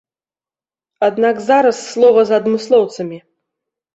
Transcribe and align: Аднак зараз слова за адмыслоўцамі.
Аднак 1.07 1.35
зараз 1.49 1.83
слова 1.91 2.21
за 2.29 2.35
адмыслоўцамі. 2.43 3.17